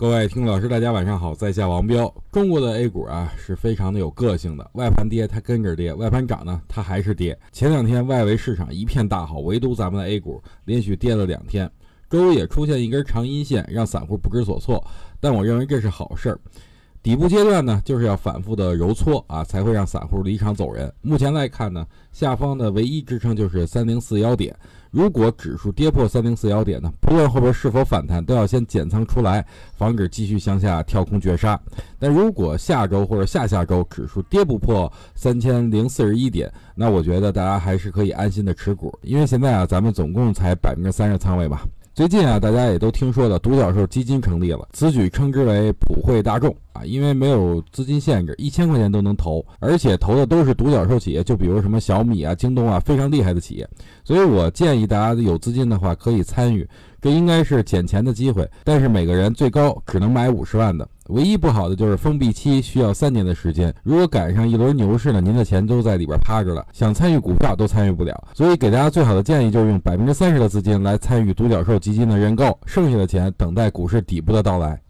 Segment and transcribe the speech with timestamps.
[0.00, 2.10] 各位听老师，大家晚上好，在下王彪。
[2.32, 7.38] 中国的 A 股啊是非常的有个性的，外盘跌它跟着跌，外盘涨呢它还是跌。
[7.52, 11.70] 前两天外围市场一片大好，唯独咱们的 A 股连续跌了两天，
[12.08, 14.82] 周一也出现一根长阴线，让散户不知所措。
[15.20, 16.40] 但我认为这是好事儿。
[17.02, 20.92] 底部阶段呢，就是要反复的揉搓啊，才会让散户离场走人。
[21.00, 24.54] 目前来看呢，下方的唯一支撑就是三零四幺点。
[24.90, 29.42] 如果指数跌破三零四幺点呢，不论后边是否反弹，都要先减仓出来，
[29.74, 31.58] 防止继续向下跳空绝杀。
[31.98, 41.64] 但如果下周或者下下周指数跌不破三千零四十一点，那我觉得大家还是可以安心的持股，因为现在啊，咱们总共才百分之三十仓位吧。
[41.94, 53.68] 最近啊，大家也都听说了，独角兽基金成立了，此举称之为普惠大众因为没有资金限制，一千块钱都能投，而且投的都是独角兽企业，就比如什么小米啊、京东啊，非常厉害的企业。
[54.04, 56.68] 所以我建议大家有资金的话可以参与，
[57.00, 60.88] 这应该是捡钱的机会，但是每个人最高只能买五十万的。
[61.08, 68.28] 唯一不好的就是封闭期需要三年的时间，如果赶上一轮牛市呢，您的钱都在里边趴着了，想参与股票都参与不了。
[68.32, 74.80] 所以给大家最好的建议就是用百分之三十的资金来参与独角兽基金的认购，剩下的钱等待股市底部的到来。